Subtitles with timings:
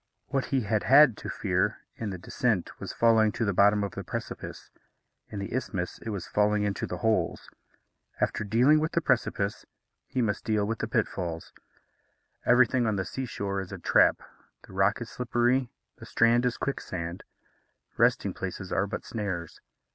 [0.29, 3.91] What he had had to fear in the descent was falling to the bottom of
[3.91, 4.71] the precipice;
[5.29, 7.51] in the isthmus, it was falling into the holes.
[8.19, 9.63] After dealing with the precipice,
[10.07, 11.53] he must deal with the pitfalls.
[12.47, 14.23] Everything on the sea shore is a trap
[14.65, 15.69] the rock is slippery,
[15.99, 17.23] the strand is quicksand.
[17.95, 19.61] Resting places are but snares.